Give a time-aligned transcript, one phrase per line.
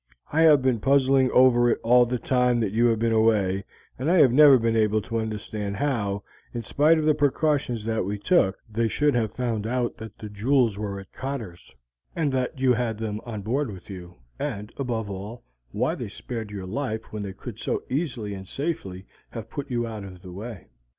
[0.33, 3.65] I have been puzzling over it all the time that you have been away,
[3.99, 6.23] and I have never been able to understand how,
[6.55, 10.27] in spite of the precautions that we took, they should have found out that the
[10.27, 11.75] jewels were at Cotter's,
[12.15, 16.49] and that you had them on board with you, and, above all, why they spared
[16.49, 20.31] your life when they could so easily and safely have put you out of the
[20.31, 20.65] way.